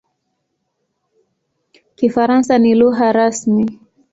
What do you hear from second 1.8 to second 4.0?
Kifaransa ni lugha rasmi.